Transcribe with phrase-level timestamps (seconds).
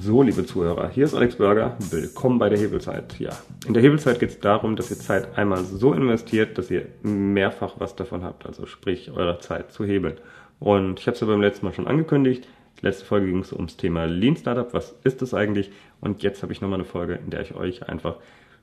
[0.00, 1.76] So, liebe Zuhörer, hier ist Alex Burger.
[1.90, 3.18] Willkommen bei der Hebelzeit.
[3.18, 3.30] Ja,
[3.66, 7.74] in der Hebelzeit geht es darum, dass ihr Zeit einmal so investiert, dass ihr mehrfach
[7.78, 10.14] was davon habt, also sprich eure Zeit zu hebeln.
[10.60, 12.48] Und ich habe es ja beim letzten Mal schon angekündigt.
[12.80, 14.72] Letzte Folge ging es ums Thema Lean Startup.
[14.72, 15.70] Was ist das eigentlich?
[16.00, 18.16] Und jetzt habe ich nochmal eine Folge, in der ich euch einfach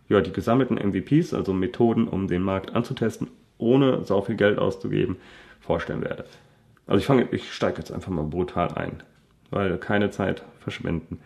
[0.08, 3.28] ja, die gesammelten MVPs, also Methoden, um den Markt anzutesten,
[3.60, 5.18] ohne so viel Geld auszugeben,
[5.60, 6.26] vorstellen werde.
[6.88, 9.04] Also ich fange, ich steige jetzt einfach mal brutal ein
[9.52, 11.20] weil keine Zeit verschwenden.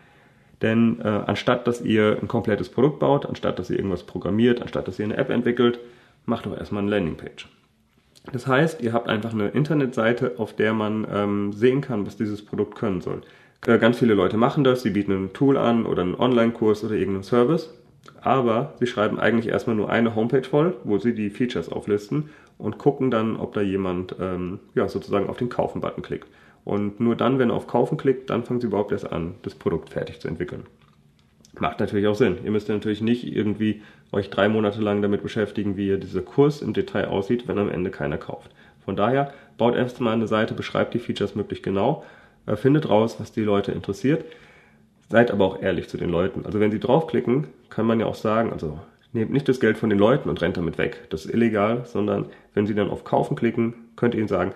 [0.63, 4.87] Denn äh, anstatt dass ihr ein komplettes Produkt baut, anstatt dass ihr irgendwas programmiert, anstatt
[4.87, 5.79] dass ihr eine App entwickelt,
[6.25, 7.47] macht doch erstmal eine Landingpage.
[8.31, 12.43] Das heißt, ihr habt einfach eine Internetseite, auf der man ähm, sehen kann, was dieses
[12.43, 13.21] Produkt können soll.
[13.67, 16.95] Äh, ganz viele Leute machen das, sie bieten ein Tool an oder einen Online-Kurs oder
[16.95, 17.73] irgendeinen Service,
[18.21, 22.77] aber sie schreiben eigentlich erstmal nur eine Homepage voll, wo sie die Features auflisten und
[22.77, 26.27] gucken dann, ob da jemand ähm, ja, sozusagen auf den Kaufen-Button klickt.
[26.65, 29.55] Und nur dann, wenn ihr auf Kaufen klickt, dann fangen sie überhaupt erst an, das
[29.55, 30.63] Produkt fertig zu entwickeln.
[31.59, 32.37] Macht natürlich auch Sinn.
[32.43, 36.73] Ihr müsst natürlich nicht irgendwie euch drei Monate lang damit beschäftigen, wie dieser Kurs im
[36.73, 38.51] Detail aussieht, wenn am Ende keiner kauft.
[38.85, 42.03] Von daher baut erstmal eine Seite, beschreibt die Features möglichst genau,
[42.45, 44.25] äh, findet raus, was die Leute interessiert.
[45.09, 46.45] Seid aber auch ehrlich zu den Leuten.
[46.45, 48.79] Also wenn sie draufklicken, kann man ja auch sagen, also
[49.11, 51.01] nehmt nicht das Geld von den Leuten und rennt damit weg.
[51.09, 54.53] Das ist illegal, sondern wenn sie dann auf Kaufen klicken, könnt ihr ihnen sagen,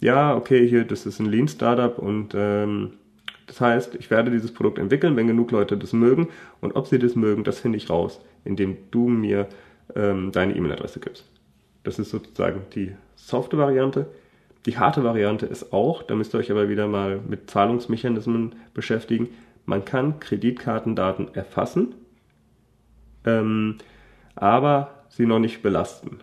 [0.00, 2.92] ja, okay, hier, das ist ein Lean-Startup und ähm,
[3.46, 6.28] das heißt, ich werde dieses Produkt entwickeln, wenn genug Leute das mögen.
[6.60, 9.48] Und ob sie das mögen, das finde ich raus, indem du mir
[9.96, 11.24] ähm, deine E-Mail-Adresse gibst.
[11.82, 14.06] Das ist sozusagen die softe Variante.
[14.66, 19.30] Die harte Variante ist auch, da müsst ihr euch aber wieder mal mit Zahlungsmechanismen beschäftigen.
[19.66, 21.94] Man kann Kreditkartendaten erfassen,
[23.24, 23.78] ähm,
[24.36, 26.20] aber sie noch nicht belasten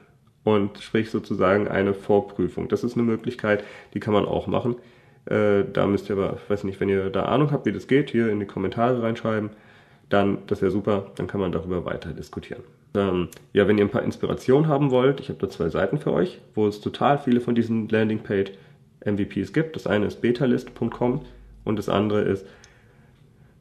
[0.47, 2.69] und sprich sozusagen eine Vorprüfung.
[2.69, 4.77] Das ist eine Möglichkeit, die kann man auch machen.
[5.25, 7.87] Äh, da müsst ihr aber, ich weiß nicht, wenn ihr da Ahnung habt, wie das
[7.87, 9.49] geht, hier in die Kommentare reinschreiben,
[10.07, 12.63] dann, das wäre super, dann kann man darüber weiter diskutieren.
[12.95, 16.13] Ähm, ja, wenn ihr ein paar Inspirationen haben wollt, ich habe da zwei Seiten für
[16.13, 18.53] euch, wo es total viele von diesen Landingpage
[19.03, 19.75] MVPs gibt.
[19.75, 21.25] Das eine ist betalist.com
[21.65, 22.45] und das andere ist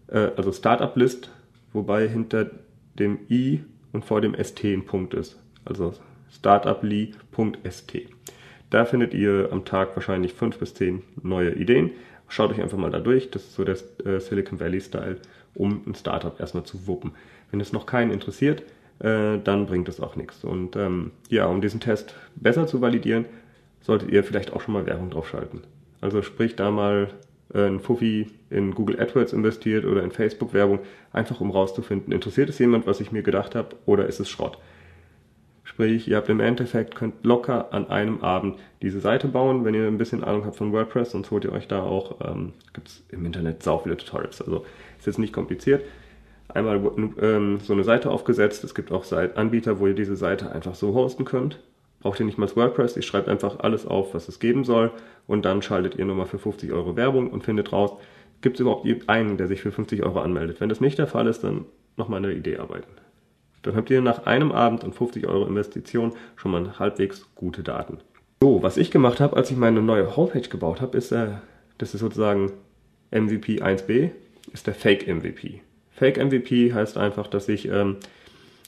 [0.06, 1.30] äh, also Startup-List,
[1.72, 2.48] wobei hinter
[2.94, 5.36] dem i und vor dem st ein Punkt ist.
[5.64, 5.92] Also
[6.36, 7.92] startuplee.st.
[8.70, 11.90] Da findet ihr am Tag wahrscheinlich fünf bis zehn neue Ideen.
[12.28, 13.30] Schaut euch einfach mal da durch.
[13.30, 15.16] Das ist so der äh, Silicon Valley-Style,
[15.54, 17.12] um ein Startup erstmal zu wuppen.
[17.50, 18.62] Wenn es noch keinen interessiert,
[18.98, 20.42] äh, dann bringt es auch nichts.
[20.42, 23.26] Und ähm, ja, um diesen Test besser zu validieren,
[23.80, 25.60] solltet ihr vielleicht auch schon mal Werbung draufschalten.
[26.00, 27.10] Also sprich da mal
[27.54, 30.80] äh, ein Fuffi in Google AdWords investiert oder in Facebook-Werbung,
[31.12, 34.58] einfach um rauszufinden, interessiert es jemand, was ich mir gedacht habe, oder ist es Schrott?
[35.76, 39.86] Sprich, ihr habt im Endeffekt, könnt locker an einem Abend diese Seite bauen, wenn ihr
[39.86, 43.04] ein bisschen Ahnung habt von WordPress, sonst holt ihr euch da auch, ähm, gibt es
[43.10, 44.40] im Internet sau viele Tutorials.
[44.40, 44.64] Also
[44.98, 45.84] ist jetzt nicht kompliziert.
[46.48, 46.80] Einmal
[47.20, 48.64] ähm, so eine Seite aufgesetzt.
[48.64, 49.04] Es gibt auch
[49.34, 51.60] Anbieter, wo ihr diese Seite einfach so hosten könnt.
[52.00, 54.92] Braucht ihr nicht mal WordPress, ihr schreibt einfach alles auf, was es geben soll
[55.26, 57.98] und dann schaltet ihr nochmal für 50 Euro Werbung und findet raus,
[58.40, 60.58] gibt es überhaupt einen, der sich für 50 Euro anmeldet.
[60.58, 61.66] Wenn das nicht der Fall ist, dann
[61.98, 62.88] nochmal eine Idee arbeiten.
[63.66, 67.98] Dann habt ihr nach einem Abend und 50 Euro Investition schon mal halbwegs gute Daten.
[68.40, 71.26] So, was ich gemacht habe, als ich meine neue Homepage gebaut habe, ist, äh,
[71.78, 72.52] das ist sozusagen
[73.10, 74.10] MVP 1b,
[74.52, 75.62] ist der Fake MVP.
[75.90, 77.96] Fake MVP heißt einfach, dass ich ähm,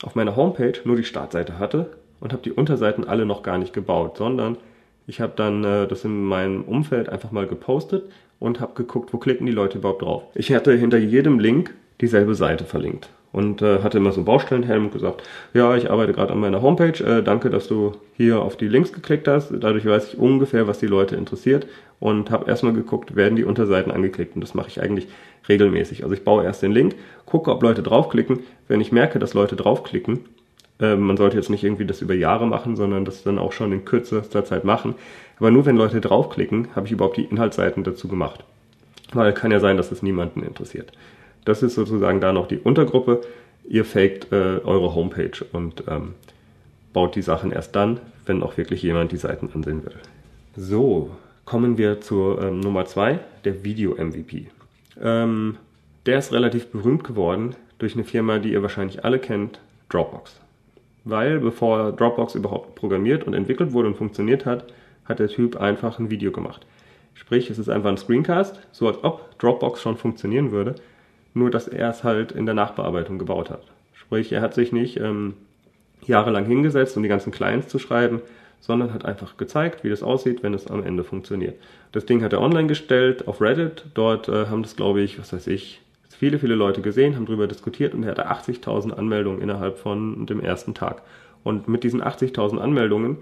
[0.02, 3.72] auf meiner Homepage nur die Startseite hatte und habe die Unterseiten alle noch gar nicht
[3.72, 4.56] gebaut, sondern
[5.06, 8.10] ich habe dann äh, das in meinem Umfeld einfach mal gepostet
[8.40, 10.24] und habe geguckt, wo klicken die Leute überhaupt drauf.
[10.34, 14.86] Ich hatte hinter jedem Link dieselbe Seite verlinkt und äh, hatte immer so einen Baustellenhelm
[14.86, 15.22] und gesagt,
[15.54, 18.92] ja, ich arbeite gerade an meiner Homepage, äh, danke, dass du hier auf die Links
[18.92, 19.52] geklickt hast.
[19.60, 21.66] Dadurch weiß ich ungefähr, was die Leute interessiert
[22.00, 25.08] und habe erstmal geguckt, werden die Unterseiten angeklickt und das mache ich eigentlich
[25.48, 26.02] regelmäßig.
[26.04, 26.94] Also ich baue erst den Link,
[27.26, 28.40] gucke, ob Leute draufklicken.
[28.66, 30.20] Wenn ich merke, dass Leute draufklicken,
[30.80, 33.72] äh, man sollte jetzt nicht irgendwie das über Jahre machen, sondern das dann auch schon
[33.72, 34.94] in kürzester Zeit machen.
[35.38, 38.44] Aber nur wenn Leute draufklicken, habe ich überhaupt die Inhaltsseiten dazu gemacht.
[39.12, 40.92] Weil kann ja sein, dass es niemanden interessiert.
[41.48, 43.22] Das ist sozusagen da noch die Untergruppe.
[43.66, 46.12] Ihr faked äh, eure Homepage und ähm,
[46.92, 49.94] baut die Sachen erst dann, wenn auch wirklich jemand die Seiten ansehen will.
[50.58, 51.08] So,
[51.46, 54.48] kommen wir zur ähm, Nummer zwei, der Video-MVP.
[55.02, 55.56] Ähm,
[56.04, 59.58] der ist relativ berühmt geworden durch eine Firma, die ihr wahrscheinlich alle kennt,
[59.88, 60.38] Dropbox.
[61.04, 64.66] Weil bevor Dropbox überhaupt programmiert und entwickelt wurde und funktioniert hat,
[65.06, 66.66] hat der Typ einfach ein Video gemacht.
[67.14, 70.74] Sprich, es ist einfach ein Screencast, so als ob Dropbox schon funktionieren würde,
[71.34, 73.62] nur dass er es halt in der Nachbearbeitung gebaut hat.
[73.94, 75.34] Sprich, er hat sich nicht ähm,
[76.06, 78.20] jahrelang hingesetzt, um die ganzen Clients zu schreiben,
[78.60, 81.56] sondern hat einfach gezeigt, wie das aussieht, wenn es am Ende funktioniert.
[81.92, 83.84] Das Ding hat er online gestellt auf Reddit.
[83.94, 85.80] Dort äh, haben das, glaube ich, was weiß ich,
[86.18, 90.40] viele, viele Leute gesehen, haben darüber diskutiert und er hatte 80.000 Anmeldungen innerhalb von dem
[90.40, 91.02] ersten Tag.
[91.44, 93.18] Und mit diesen 80.000 Anmeldungen,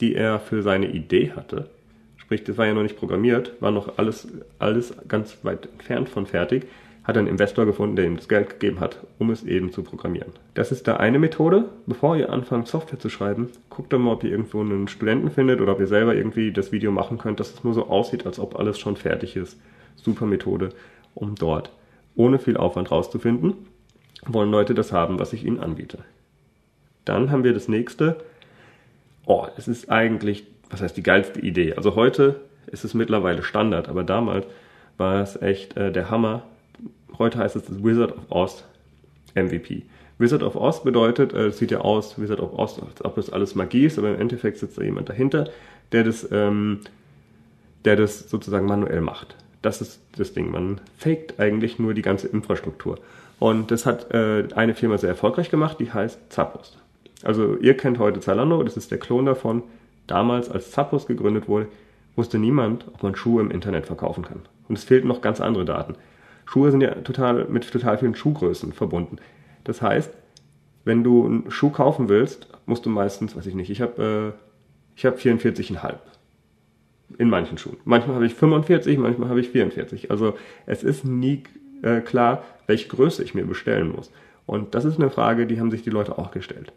[0.00, 1.70] die er für seine Idee hatte,
[2.16, 4.28] sprich, das war ja noch nicht programmiert, war noch alles,
[4.58, 6.66] alles ganz weit entfernt von fertig,
[7.10, 10.32] hat einen Investor gefunden, der ihm das Geld gegeben hat, um es eben zu programmieren.
[10.54, 11.68] Das ist da eine Methode.
[11.86, 15.60] Bevor ihr anfangt, Software zu schreiben, guckt doch mal, ob ihr irgendwo einen Studenten findet
[15.60, 18.38] oder ob ihr selber irgendwie das Video machen könnt, dass es nur so aussieht, als
[18.38, 19.60] ob alles schon fertig ist.
[19.96, 20.70] Super Methode,
[21.14, 21.70] um dort
[22.14, 23.54] ohne viel Aufwand rauszufinden,
[24.26, 25.98] wollen Leute das haben, was ich ihnen anbiete.
[27.04, 28.16] Dann haben wir das nächste.
[29.26, 31.74] Oh, es ist eigentlich, was heißt die geilste Idee?
[31.74, 34.46] Also heute ist es mittlerweile Standard, aber damals
[34.96, 36.42] war es echt äh, der Hammer,
[37.18, 38.64] Heute heißt es das Wizard of Oz
[39.34, 39.82] MVP.
[40.18, 43.54] Wizard of Oz bedeutet, äh, sieht ja aus, Wizard of Oz, als ob das alles
[43.54, 45.48] Magie ist, aber im Endeffekt sitzt da jemand dahinter,
[45.92, 46.80] der das, ähm,
[47.84, 49.36] der das sozusagen manuell macht.
[49.62, 50.50] Das ist das Ding.
[50.50, 52.98] Man faked eigentlich nur die ganze Infrastruktur.
[53.38, 56.76] Und das hat äh, eine Firma sehr erfolgreich gemacht, die heißt Zappos.
[57.22, 59.62] Also ihr kennt heute Zalando, das ist der Klon davon.
[60.06, 61.66] Damals, als Zappos gegründet wurde,
[62.16, 64.40] wusste niemand, ob man Schuhe im Internet verkaufen kann.
[64.68, 65.94] Und es fehlten noch ganz andere Daten.
[66.50, 69.18] Schuhe sind ja total mit total vielen Schuhgrößen verbunden.
[69.62, 70.10] Das heißt,
[70.84, 74.40] wenn du einen Schuh kaufen willst, musst du meistens, weiß ich nicht, ich habe äh,
[74.96, 75.94] ich habe 44,5
[77.18, 77.76] in manchen Schuhen.
[77.84, 80.10] Manchmal habe ich 45, manchmal habe ich 44.
[80.10, 80.36] Also
[80.66, 81.44] es ist nie
[81.82, 84.10] äh, klar, welche Größe ich mir bestellen muss.
[84.44, 86.72] Und das ist eine Frage, die haben sich die Leute auch gestellt.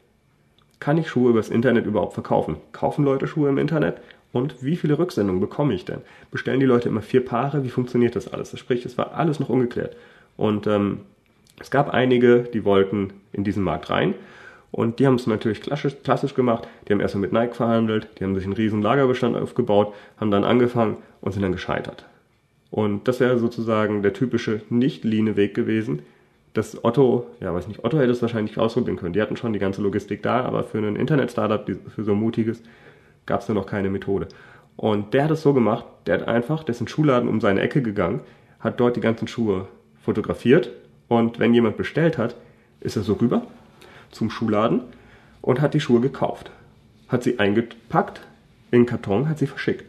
[0.80, 2.58] Kann ich Schuhe übers Internet überhaupt verkaufen?
[2.74, 3.98] Kaufen Leute Schuhe im Internet?
[4.34, 6.02] Und wie viele Rücksendungen bekomme ich denn?
[6.32, 7.64] Bestellen die Leute immer vier Paare?
[7.64, 8.58] Wie funktioniert das alles?
[8.60, 9.96] Sprich, es war alles noch ungeklärt.
[10.36, 11.02] Und ähm,
[11.60, 14.16] es gab einige, die wollten in diesen Markt rein.
[14.72, 16.68] Und die haben es natürlich klassisch, klassisch gemacht.
[16.88, 20.44] Die haben erstmal mit Nike verhandelt, die haben sich einen riesen Lagerbestand aufgebaut, haben dann
[20.44, 22.06] angefangen und sind dann gescheitert.
[22.72, 26.02] Und das wäre sozusagen der typische nicht-Line-Weg gewesen.
[26.54, 29.14] Das Otto, ja weiß nicht, Otto hätte es wahrscheinlich ausprobieren können.
[29.14, 31.64] Die hatten schon die ganze Logistik da, aber für ein Internet-Startup,
[31.94, 32.64] für so ein mutiges,
[33.25, 34.28] gab es da noch keine Methode.
[34.75, 37.62] Und der hat es so gemacht, der hat einfach, der ist in Schuhladen um seine
[37.62, 38.22] Ecke gegangen,
[38.60, 39.68] hat dort die ganzen Schuhe
[40.02, 40.70] fotografiert
[41.08, 42.36] und wenn jemand bestellt hat,
[42.81, 43.44] ist er so rüber
[44.12, 44.81] zum Schuhladen
[45.42, 46.52] und hat die Schuhe gekauft.
[47.08, 48.22] Hat sie eingepackt
[48.72, 49.86] in Karton, hat sie verschickt.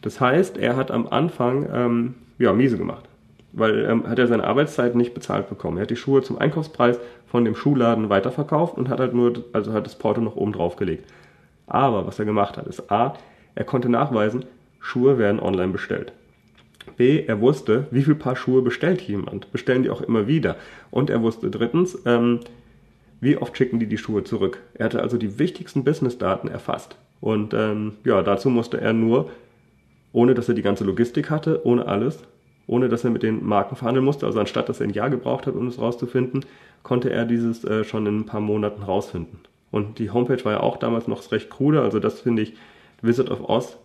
[0.00, 3.04] Das heißt, er hat am Anfang ähm, ja, miese gemacht,
[3.52, 5.76] weil ähm, hat er seine Arbeitszeit nicht bezahlt bekommen.
[5.78, 9.72] Er hat die Schuhe zum Einkaufspreis von dem Schuhladen weiterverkauft und hat halt nur, also
[9.72, 11.08] hat das Porto noch oben drauf gelegt.
[11.66, 13.14] Aber was er gemacht hat, ist A,
[13.54, 14.44] er konnte nachweisen,
[14.80, 16.12] Schuhe werden online bestellt.
[16.96, 19.50] B, er wusste, wie viel Paar Schuhe bestellt jemand.
[19.52, 20.56] Bestellen die auch immer wieder.
[20.90, 22.40] Und er wusste drittens, ähm,
[23.20, 24.60] wie oft schicken die die Schuhe zurück.
[24.74, 26.96] Er hatte also die wichtigsten Business-Daten erfasst.
[27.20, 29.30] Und ähm, ja, dazu musste er nur,
[30.12, 32.18] ohne dass er die ganze Logistik hatte, ohne alles,
[32.66, 35.46] ohne dass er mit den Marken verhandeln musste, also anstatt dass er ein Jahr gebraucht
[35.46, 36.44] hat, um es rauszufinden,
[36.82, 39.38] konnte er dieses äh, schon in ein paar Monaten rausfinden.
[39.72, 42.54] Und die Homepage war ja auch damals noch recht krude, also das finde ich
[43.00, 43.78] Wizard of Oz.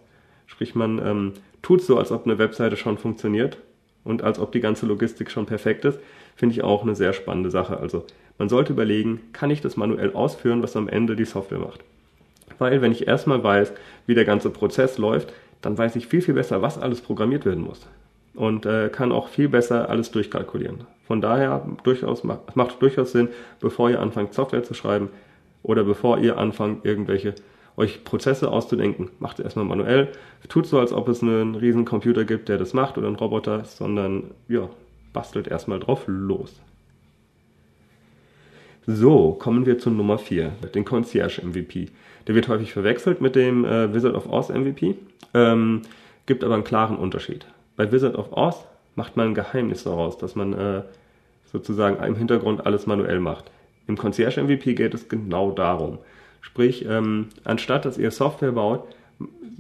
[0.45, 3.57] Sprich, man ähm, tut so, als ob eine Webseite schon funktioniert
[4.03, 5.99] und als ob die ganze Logistik schon perfekt ist,
[6.35, 7.77] finde ich auch eine sehr spannende Sache.
[7.77, 8.05] Also
[8.37, 11.83] man sollte überlegen, kann ich das manuell ausführen, was am Ende die Software macht.
[12.59, 13.73] Weil wenn ich erstmal weiß,
[14.05, 17.63] wie der ganze Prozess läuft, dann weiß ich viel, viel besser, was alles programmiert werden
[17.63, 17.87] muss.
[18.35, 20.81] Und äh, kann auch viel besser alles durchkalkulieren.
[21.07, 23.29] Von daher durchaus, macht durchaus Sinn,
[23.59, 25.09] bevor ihr anfangt, Software zu schreiben,
[25.67, 27.35] oder bevor ihr anfangt, irgendwelche
[27.75, 30.07] euch Prozesse auszudenken, macht es erstmal manuell.
[30.49, 33.63] Tut so, als ob es einen riesen Computer gibt, der das macht oder einen Roboter,
[33.65, 34.67] sondern ja,
[35.13, 36.59] bastelt erstmal drauf los.
[38.87, 41.89] So, kommen wir zu Nummer 4, den Concierge MVP.
[42.25, 44.95] Der wird häufig verwechselt mit dem äh, Wizard of Oz MVP,
[45.33, 45.81] ähm,
[46.25, 47.45] gibt aber einen klaren Unterschied.
[47.75, 50.81] Bei Wizard of Oz macht man ein Geheimnis daraus, dass man äh,
[51.51, 53.51] sozusagen im Hintergrund alles manuell macht.
[53.87, 55.99] Im Concierge MVP geht es genau darum.
[56.41, 58.83] Sprich, ähm, anstatt dass ihr Software baut,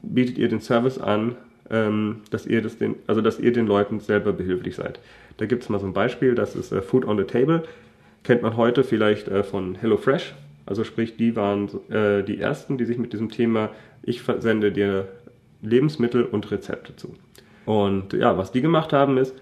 [0.01, 1.35] bietet ihr den Service an,
[1.69, 4.99] ähm, dass ihr das den, also dass ihr den Leuten selber behilflich seid.
[5.37, 7.63] Da gibt es mal so ein Beispiel, das ist äh, Food on the Table.
[8.23, 10.33] Kennt man heute vielleicht äh, von HelloFresh.
[10.65, 13.69] Also sprich, die waren äh, die ersten, die sich mit diesem Thema,
[14.03, 15.07] ich versende dir
[15.61, 17.15] Lebensmittel und Rezepte zu.
[17.65, 19.33] Und ja, was die gemacht haben ist,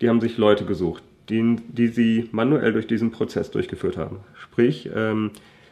[0.00, 4.18] die haben sich Leute gesucht, die, die sie manuell durch diesen Prozess durchgeführt haben.
[4.34, 5.30] Sprich, ähm,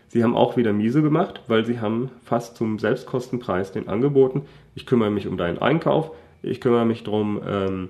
[0.09, 4.43] sie haben auch wieder miese gemacht, weil sie haben fast zum Selbstkostenpreis den angeboten,
[4.75, 6.11] ich kümmere mich um deinen Einkauf,
[6.43, 7.89] ich kümmere mich darum, ähm,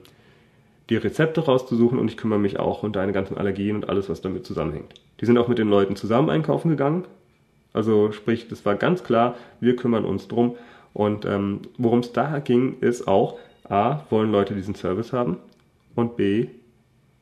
[0.88, 4.20] die Rezepte rauszusuchen und ich kümmere mich auch um deine ganzen Allergien und alles, was
[4.20, 4.94] damit zusammenhängt.
[5.20, 7.04] Die sind auch mit den Leuten zusammen einkaufen gegangen.
[7.72, 10.56] Also sprich, das war ganz klar, wir kümmern uns drum.
[10.92, 13.36] Und ähm, worum es da ging, ist auch,
[13.68, 15.38] a, wollen Leute diesen Service haben
[15.94, 16.48] und b,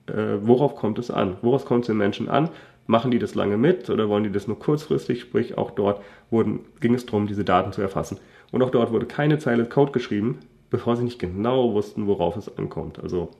[0.06, 1.36] äh, worauf kommt es an?
[1.42, 2.50] Worauf kommt es den Menschen an?
[2.86, 5.20] Machen die das lange mit oder wollen die das nur kurzfristig?
[5.20, 8.18] Sprich, auch dort wurden, ging es darum, diese Daten zu erfassen.
[8.52, 12.56] Und auch dort wurde keine Zeile Code geschrieben, bevor sie nicht genau wussten, worauf es
[12.58, 13.02] ankommt.
[13.02, 13.30] Also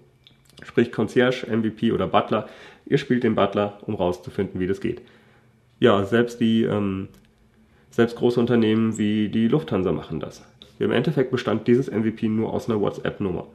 [0.62, 2.48] sprich Concierge, MVP oder Butler,
[2.86, 5.02] ihr spielt den Butler, um rauszufinden, wie das geht.
[5.78, 7.08] Ja, selbst die ähm,
[7.90, 10.42] selbst große Unternehmen wie die Lufthansa machen das.
[10.80, 13.46] Im Endeffekt bestand dieses MVP nur aus einer WhatsApp-Nummer.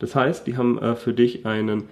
[0.00, 1.84] Das heißt, die haben äh, für dich einen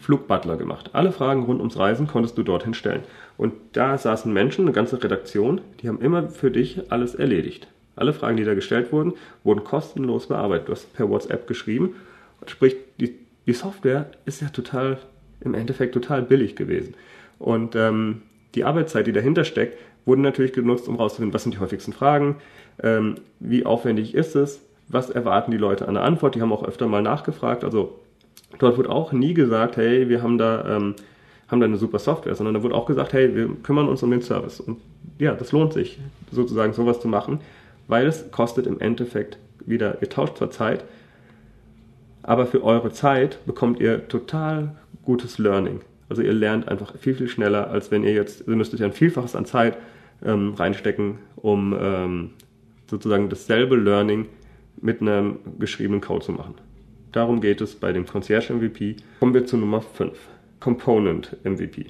[0.00, 0.90] Flugbutler gemacht.
[0.92, 3.02] Alle Fragen rund ums Reisen konntest du dorthin stellen.
[3.36, 7.68] Und da saßen Menschen, eine ganze Redaktion, die haben immer für dich alles erledigt.
[7.96, 9.12] Alle Fragen, die da gestellt wurden,
[9.44, 10.68] wurden kostenlos bearbeitet.
[10.68, 11.96] Du hast per WhatsApp geschrieben.
[12.46, 13.14] Sprich, die,
[13.46, 14.98] die Software ist ja total,
[15.40, 16.94] im Endeffekt total billig gewesen.
[17.38, 18.22] Und ähm,
[18.54, 22.36] die Arbeitszeit, die dahinter steckt, wurde natürlich genutzt, um herauszufinden, was sind die häufigsten Fragen,
[22.82, 26.34] ähm, wie aufwendig ist es, was erwarten die Leute an der Antwort.
[26.34, 27.64] Die haben auch öfter mal nachgefragt.
[27.64, 27.98] Also
[28.58, 30.94] dort wurde auch nie gesagt, hey, wir haben da, ähm,
[31.48, 34.10] haben da eine super Software, sondern da wurde auch gesagt, hey, wir kümmern uns um
[34.10, 34.60] den Service.
[34.60, 34.78] Und
[35.18, 35.98] ja, das lohnt sich,
[36.30, 37.40] sozusagen sowas zu machen,
[37.88, 40.84] weil es kostet im Endeffekt wieder, ihr tauscht zwar Zeit,
[42.22, 45.80] aber für eure Zeit bekommt ihr total gutes Learning.
[46.08, 48.92] Also ihr lernt einfach viel, viel schneller, als wenn ihr jetzt, ihr müsstet ja ein
[48.92, 49.76] Vielfaches an Zeit
[50.24, 52.30] ähm, reinstecken, um ähm,
[52.88, 54.26] sozusagen dasselbe Learning
[54.80, 56.54] mit einem geschriebenen Code zu machen.
[57.12, 58.96] Darum geht es bei dem Concierge MVP.
[59.18, 60.16] Kommen wir zu Nummer 5,
[60.60, 61.86] Component MVP.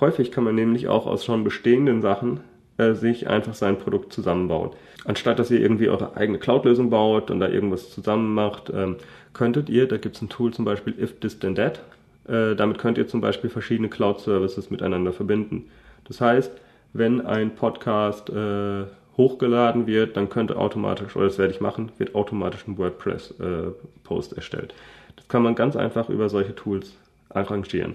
[0.00, 2.40] Häufig kann man nämlich auch aus schon bestehenden Sachen
[2.78, 4.70] äh, sich einfach sein Produkt zusammenbauen.
[5.04, 8.96] Anstatt dass ihr irgendwie eure eigene Cloud-Lösung baut und da irgendwas zusammen macht, ähm,
[9.34, 11.80] könntet ihr, da gibt es ein Tool zum Beispiel If This Then That,
[12.26, 15.70] äh, damit könnt ihr zum Beispiel verschiedene Cloud-Services miteinander verbinden.
[16.04, 16.52] Das heißt,
[16.94, 18.84] wenn ein Podcast äh,
[19.16, 24.36] hochgeladen wird, dann könnte automatisch, oder das werde ich machen, wird automatisch ein WordPress-Post äh,
[24.36, 24.74] erstellt.
[25.16, 26.96] Das kann man ganz einfach über solche Tools
[27.28, 27.94] arrangieren.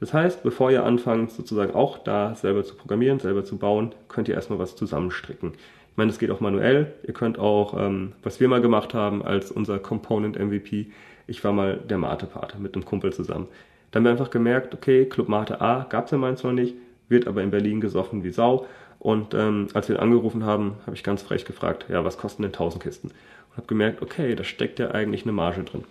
[0.00, 4.28] Das heißt, bevor ihr anfangt, sozusagen auch da selber zu programmieren, selber zu bauen, könnt
[4.28, 5.52] ihr erstmal was zusammenstricken.
[5.92, 6.92] Ich meine, das geht auch manuell.
[7.06, 10.90] Ihr könnt auch, ähm, was wir mal gemacht haben als unser Component MVP,
[11.26, 13.46] ich war mal der Mate-Pate mit einem Kumpel zusammen.
[13.90, 16.74] Da haben wir einfach gemerkt, okay, Club Mate A gab es in Mainz noch nicht,
[17.08, 18.66] wird aber in Berlin gesoffen wie Sau.
[19.02, 22.42] Und ähm, als wir ihn angerufen haben, habe ich ganz frech gefragt, ja, was kosten
[22.42, 23.08] denn 1000 Kisten?
[23.08, 25.82] Und habe gemerkt, okay, da steckt ja eigentlich eine Marge drin.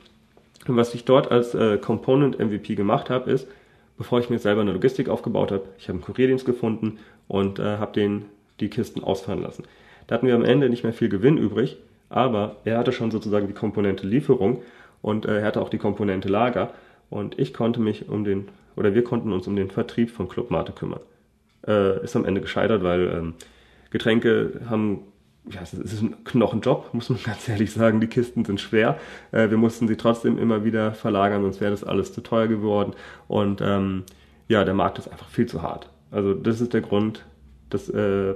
[0.65, 3.49] Und was ich dort als äh, Component MVP gemacht habe, ist,
[3.97, 7.79] bevor ich mir selber eine Logistik aufgebaut habe, ich habe einen Kurierdienst gefunden und äh,
[7.79, 8.27] habe den
[8.61, 9.65] die Kisten ausfahren lassen.
[10.07, 11.75] Da hatten wir am Ende nicht mehr viel Gewinn übrig,
[12.07, 14.61] aber er hatte schon sozusagen die Komponente Lieferung
[15.01, 16.71] und äh, er hatte auch die Komponente Lager
[17.09, 20.49] und ich konnte mich um den, oder wir konnten uns um den Vertrieb von Club
[20.49, 21.01] Mate kümmern.
[21.67, 23.33] Äh, ist am Ende gescheitert, weil ähm,
[23.91, 25.01] Getränke haben,
[25.49, 28.01] ja, es ist ein Knochenjob, muss man ganz ehrlich sagen.
[28.01, 28.97] Die Kisten sind schwer.
[29.31, 32.93] Äh, wir mussten sie trotzdem immer wieder verlagern, sonst wäre das alles zu teuer geworden.
[33.27, 34.03] Und ähm,
[34.47, 35.89] ja, der Markt ist einfach viel zu hart.
[36.09, 37.25] Also das ist der Grund,
[37.69, 38.33] dass, äh,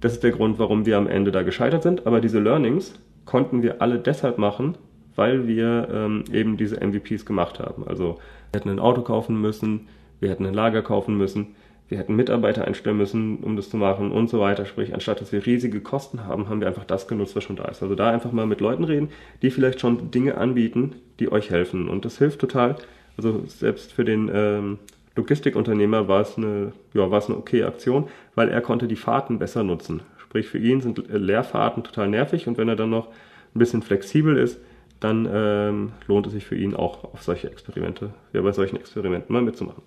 [0.00, 2.06] das ist der Grund, warum wir am Ende da gescheitert sind.
[2.06, 2.94] Aber diese Learnings
[3.24, 4.76] konnten wir alle deshalb machen,
[5.14, 7.86] weil wir ähm, eben diese MVPs gemacht haben.
[7.86, 8.18] Also
[8.50, 9.88] wir hätten ein Auto kaufen müssen,
[10.20, 11.54] wir hätten ein Lager kaufen müssen,
[11.88, 14.66] wir hätten Mitarbeiter einstellen müssen, um das zu machen und so weiter.
[14.66, 17.64] Sprich, anstatt dass wir riesige Kosten haben, haben wir einfach das genutzt, was schon da
[17.64, 17.82] ist.
[17.82, 19.08] Also da einfach mal mit Leuten reden,
[19.40, 21.88] die vielleicht schon Dinge anbieten, die euch helfen.
[21.88, 22.76] Und das hilft total.
[23.16, 24.78] Also selbst für den ähm,
[25.16, 29.38] Logistikunternehmer war es eine, ja, war es eine okay Aktion, weil er konnte die Fahrten
[29.38, 30.02] besser nutzen.
[30.18, 34.36] Sprich, für ihn sind Leerfahrten total nervig und wenn er dann noch ein bisschen flexibel
[34.36, 34.60] ist,
[35.00, 39.32] dann ähm, lohnt es sich für ihn auch auf solche Experimente, ja, bei solchen Experimenten
[39.32, 39.82] mal mitzumachen.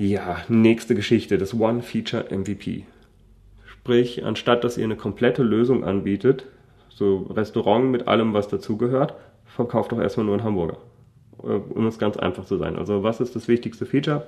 [0.00, 2.84] Ja, nächste Geschichte, das One-Feature MVP.
[3.66, 6.46] Sprich, anstatt dass ihr eine komplette Lösung anbietet,
[6.88, 9.12] so Restaurant mit allem, was dazugehört,
[9.44, 10.78] verkauft doch erstmal nur einen Hamburger.
[11.42, 12.76] Äh, um es ganz einfach zu sein.
[12.76, 14.26] Also, was ist das wichtigste Feature?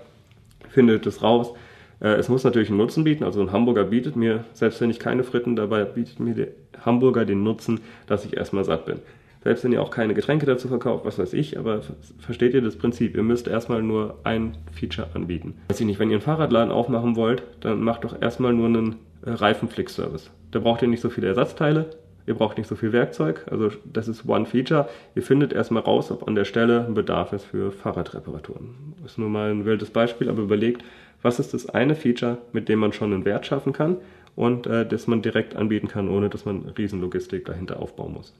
[0.68, 1.54] Findet es raus.
[2.00, 3.24] Äh, es muss natürlich einen Nutzen bieten.
[3.24, 6.48] Also, ein Hamburger bietet mir, selbst wenn ich keine Fritten dabei, bietet mir der
[6.84, 8.98] Hamburger den Nutzen, dass ich erstmal satt bin.
[9.44, 11.80] Selbst wenn ihr auch keine Getränke dazu verkauft, was weiß ich, aber
[12.18, 13.16] versteht ihr das Prinzip?
[13.16, 15.54] Ihr müsst erstmal nur ein Feature anbieten.
[15.68, 18.96] Weiß ich nicht, wenn ihr einen Fahrradladen aufmachen wollt, dann macht doch erstmal nur einen
[19.24, 20.30] äh, Reifenflick-Service.
[20.52, 21.90] Da braucht ihr nicht so viele Ersatzteile,
[22.26, 24.88] ihr braucht nicht so viel Werkzeug, also das ist One Feature.
[25.16, 28.94] Ihr findet erstmal raus, ob an der Stelle ein Bedarf ist für Fahrradreparaturen.
[29.02, 30.84] Das ist nur mal ein wildes Beispiel, aber überlegt,
[31.22, 33.96] was ist das eine Feature, mit dem man schon einen Wert schaffen kann
[34.36, 38.34] und äh, das man direkt anbieten kann, ohne dass man Riesenlogistik dahinter aufbauen muss.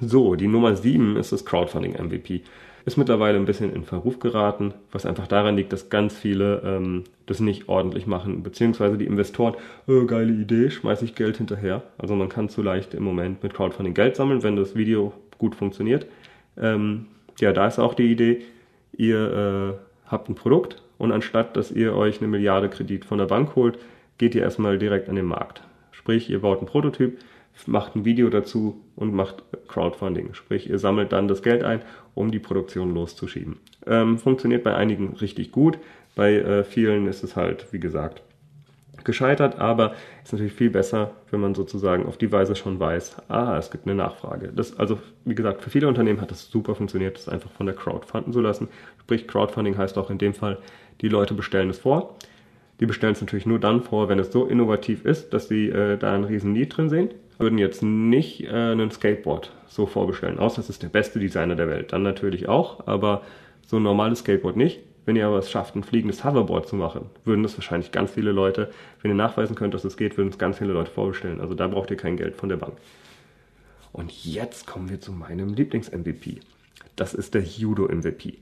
[0.00, 2.42] So, die Nummer 7 ist das Crowdfunding MVP.
[2.84, 7.04] Ist mittlerweile ein bisschen in Verruf geraten, was einfach daran liegt, dass ganz viele ähm,
[7.26, 9.54] das nicht ordentlich machen, beziehungsweise die Investoren,
[9.88, 11.82] oh, geile Idee, schmeiße ich Geld hinterher.
[11.98, 15.56] Also man kann zu leicht im Moment mit Crowdfunding Geld sammeln, wenn das Video gut
[15.56, 16.06] funktioniert.
[16.56, 17.06] Ähm,
[17.40, 18.42] ja, da ist auch die Idee,
[18.96, 23.26] ihr äh, habt ein Produkt und anstatt, dass ihr euch eine Milliarde Kredit von der
[23.26, 23.78] Bank holt,
[24.18, 25.62] geht ihr erstmal direkt an den Markt.
[25.90, 27.18] Sprich, ihr baut einen Prototyp,
[27.66, 30.34] macht ein Video dazu und macht Crowdfunding.
[30.34, 31.80] Sprich, ihr sammelt dann das Geld ein,
[32.14, 33.58] um die Produktion loszuschieben.
[33.86, 35.78] Ähm, funktioniert bei einigen richtig gut,
[36.14, 38.22] bei äh, vielen ist es halt, wie gesagt,
[39.04, 43.56] gescheitert, aber ist natürlich viel besser, wenn man sozusagen auf die Weise schon weiß, ah,
[43.56, 44.52] es gibt eine Nachfrage.
[44.54, 47.74] Das, also, wie gesagt, für viele Unternehmen hat es super funktioniert, das einfach von der
[47.74, 48.68] Crowd funden zu lassen.
[49.00, 50.58] Sprich, Crowdfunding heißt auch in dem Fall,
[51.00, 52.16] die Leute bestellen es vor.
[52.80, 55.96] Die bestellen es natürlich nur dann vor, wenn es so innovativ ist, dass sie äh,
[55.96, 57.10] da einen riesen Need drin sehen.
[57.38, 61.68] Würden jetzt nicht äh, einen Skateboard so vorbestellen, außer es ist der beste Designer der
[61.68, 61.92] Welt.
[61.92, 63.22] Dann natürlich auch, aber
[63.66, 64.80] so ein normales Skateboard nicht.
[65.04, 68.32] Wenn ihr aber es schafft, ein fliegendes Hoverboard zu machen, würden das wahrscheinlich ganz viele
[68.32, 68.70] Leute,
[69.02, 71.40] wenn ihr nachweisen könnt, dass es geht, würden es ganz viele Leute vorbestellen.
[71.40, 72.74] Also da braucht ihr kein Geld von der Bank.
[73.92, 76.40] Und jetzt kommen wir zu meinem Lieblings-MVP.
[76.96, 78.38] Das ist der Judo-MVP.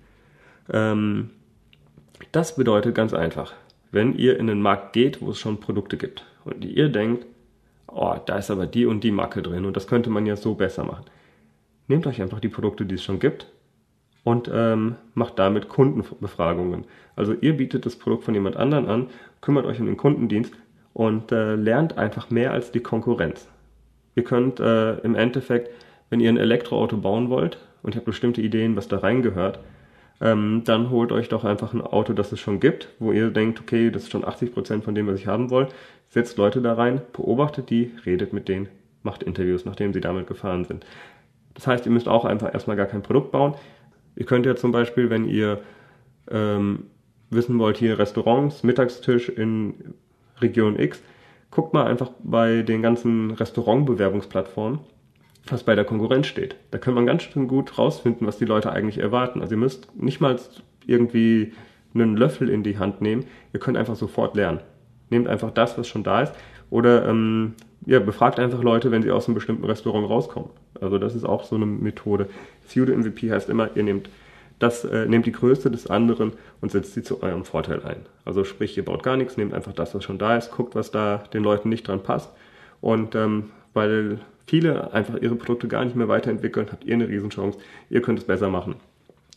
[0.73, 1.31] Ähm,
[2.33, 3.53] das bedeutet ganz einfach,
[3.93, 7.27] wenn ihr in den Markt geht, wo es schon Produkte gibt und ihr denkt,
[7.95, 10.55] oh, da ist aber die und die Macke drin und das könnte man ja so
[10.55, 11.05] besser machen.
[11.89, 13.47] Nehmt euch einfach die Produkte, die es schon gibt
[14.25, 16.85] und ähm, macht damit Kundenbefragungen.
[17.15, 19.07] Also ihr bietet das Produkt von jemand anderen an,
[19.41, 20.55] kümmert euch um den Kundendienst
[20.95, 23.49] und äh, lernt einfach mehr als die Konkurrenz.
[24.17, 25.71] Ihr könnt äh, im Endeffekt,
[26.09, 29.59] wenn ihr ein Elektroauto bauen wollt und ihr habt bestimmte Ideen, was da reingehört,
[30.21, 33.61] ähm, dann holt euch doch einfach ein Auto, das es schon gibt, wo ihr denkt,
[33.61, 35.69] okay, das ist schon 80% von dem, was ich haben will.
[36.09, 38.69] Setzt Leute da rein, beobachtet die, redet mit denen,
[39.03, 40.87] macht Interviews, nachdem sie damit gefahren sind.
[41.55, 43.55] Das heißt, ihr müsst auch einfach erstmal gar kein Produkt bauen.
[44.17, 45.61] Ihr könnt ja zum Beispiel, wenn ihr
[46.31, 46.85] ähm,
[47.31, 49.95] wissen wollt, hier Restaurants, Mittagstisch in
[50.41, 51.03] Region X,
[51.51, 54.81] guckt mal einfach bei den ganzen Restaurantbewerbungsplattformen,
[55.47, 56.57] was bei der Konkurrenz steht.
[56.71, 59.41] Da kann man ganz schön gut rausfinden, was die Leute eigentlich erwarten.
[59.41, 60.39] Also ihr müsst nicht mal
[60.87, 61.53] irgendwie
[61.95, 64.61] einen Löffel in die Hand nehmen, ihr könnt einfach sofort lernen.
[65.11, 66.33] Nehmt einfach das, was schon da ist,
[66.71, 67.55] oder ähm,
[67.87, 70.51] ja, befragt einfach Leute, wenn sie aus einem bestimmten Restaurant rauskommen.
[70.81, 72.29] Also das ist auch so eine Methode.
[72.67, 74.09] Pseudo MVP heißt immer, ihr nehmt
[74.59, 78.07] das, äh, nehmt die Größe des anderen und setzt sie zu eurem Vorteil ein.
[78.25, 80.91] Also sprich, ihr baut gar nichts, nehmt einfach das, was schon da ist, guckt, was
[80.91, 82.31] da den Leuten nicht dran passt.
[82.81, 87.59] Und ähm, weil viele einfach ihre Produkte gar nicht mehr weiterentwickeln, habt ihr eine Riesenchance.
[87.91, 88.77] Ihr könnt es besser machen.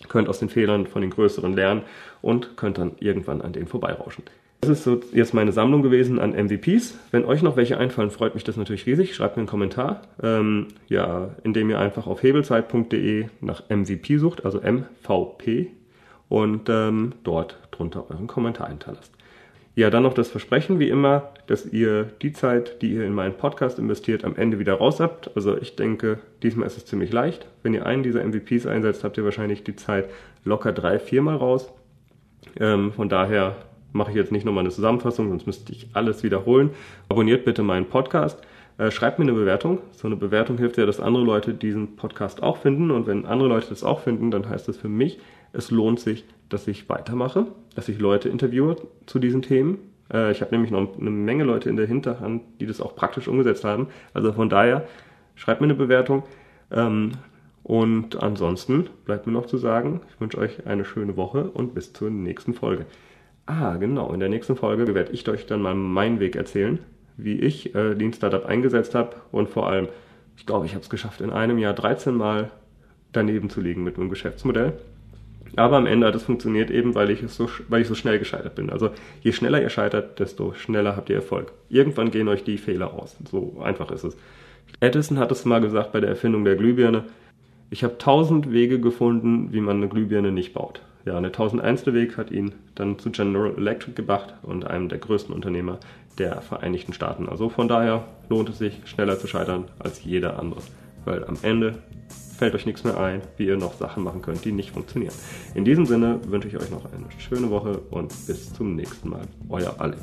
[0.10, 1.82] Könnt aus den Fehlern von den größeren lernen
[2.22, 4.24] und könnt dann irgendwann an denen vorbeirauschen.
[4.62, 6.98] Das ist so jetzt meine Sammlung gewesen an MVPs.
[7.12, 9.16] Wenn euch noch welche einfallen, freut mich das natürlich riesig.
[9.16, 14.60] Schreibt mir einen Kommentar, ähm, ja, indem ihr einfach auf hebelzeit.de nach MVP sucht, also
[14.60, 15.72] MVP,
[16.30, 19.12] und ähm, dort drunter euren Kommentar hinterlasst.
[19.78, 23.36] Ja, dann noch das Versprechen, wie immer, dass ihr die Zeit, die ihr in meinen
[23.36, 25.30] Podcast investiert, am Ende wieder raus habt.
[25.36, 27.46] Also ich denke, diesmal ist es ziemlich leicht.
[27.62, 30.10] Wenn ihr einen dieser MVPs einsetzt, habt ihr wahrscheinlich die Zeit
[30.44, 31.72] locker drei, viermal raus.
[32.60, 33.56] Ähm, von daher
[33.94, 36.72] mache ich jetzt nicht nochmal eine Zusammenfassung, sonst müsste ich alles wiederholen.
[37.08, 38.42] Abonniert bitte meinen Podcast.
[38.80, 39.78] Äh, schreibt mir eine Bewertung.
[39.92, 42.90] So eine Bewertung hilft ja, dass andere Leute diesen Podcast auch finden.
[42.90, 45.20] Und wenn andere Leute das auch finden, dann heißt das für mich,
[45.54, 49.80] es lohnt sich, dass ich weitermache, dass ich Leute interviewe zu diesen Themen.
[50.12, 53.28] Äh, ich habe nämlich noch eine Menge Leute in der Hinterhand, die das auch praktisch
[53.28, 53.88] umgesetzt haben.
[54.14, 54.88] Also von daher,
[55.38, 56.24] schreibt mir eine Bewertung.
[56.72, 57.12] Ähm,
[57.64, 61.94] und ansonsten bleibt mir noch zu sagen, ich wünsche euch eine schöne Woche und bis
[61.94, 62.86] zur nächsten Folge.
[63.46, 64.14] Ah, genau.
[64.14, 66.80] In der nächsten Folge werde ich euch dann mal meinen Weg erzählen,
[67.16, 69.88] wie ich äh, den Startup eingesetzt habe und vor allem,
[70.36, 72.52] ich glaube, ich habe es geschafft, in einem Jahr 13 Mal
[73.12, 74.74] daneben zu liegen mit meinem Geschäftsmodell.
[75.56, 78.20] Aber am Ende hat es funktioniert eben, weil ich, es so, weil ich so schnell
[78.20, 78.70] gescheitert bin.
[78.70, 81.52] Also je schneller ihr scheitert, desto schneller habt ihr Erfolg.
[81.70, 83.16] Irgendwann gehen euch die Fehler aus.
[83.30, 84.18] So einfach ist es.
[84.80, 87.06] Edison hat es mal gesagt bei der Erfindung der Glühbirne.
[87.70, 91.86] Ich habe tausend Wege gefunden, wie man eine Glühbirne nicht baut ja, der 1001.
[91.88, 95.80] Weg hat ihn dann zu General Electric gebracht und einem der größten Unternehmer
[96.18, 97.30] der Vereinigten Staaten.
[97.30, 100.60] Also von daher lohnt es sich, schneller zu scheitern als jeder andere.
[101.06, 101.76] Weil am Ende
[102.38, 105.14] fällt euch nichts mehr ein, wie ihr noch Sachen machen könnt, die nicht funktionieren.
[105.56, 109.22] In diesem Sinne wünsche ich euch noch eine schöne Woche und bis zum nächsten Mal.
[109.50, 110.02] Euer Alex.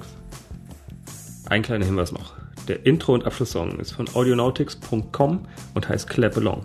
[1.48, 2.34] Ein kleiner Hinweis noch.
[2.68, 6.64] Der Intro- und Abschlusssong ist von audionautics.com und heißt Clap Along.